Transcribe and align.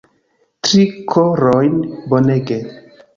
Tri 0.67 0.85
korojn, 1.11 1.75
bonege 2.15 2.59